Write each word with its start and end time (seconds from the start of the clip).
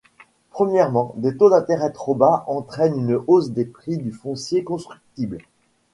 Premièrement, 0.49 1.13
des 1.17 1.37
taux 1.37 1.51
d'intérêt 1.51 1.91
trop 1.91 2.15
bas 2.15 2.43
entraînent 2.47 2.97
une 2.97 3.21
hausse 3.27 3.51
des 3.51 3.65
prix 3.65 3.99
du 3.99 4.11
foncier 4.11 4.63
constructible. 4.63 5.37